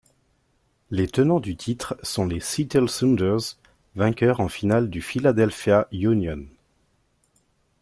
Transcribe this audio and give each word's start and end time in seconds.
Les 0.89 1.07
tenants 1.07 1.39
du 1.39 1.55
titre 1.55 1.95
sont 2.01 2.25
les 2.25 2.39
Seattle 2.39 2.89
Sounders, 2.89 3.59
vainqueur 3.93 4.39
en 4.39 4.49
finale 4.49 4.89
du 4.89 4.99
Philadelphia 4.99 5.87
Union. 5.91 6.43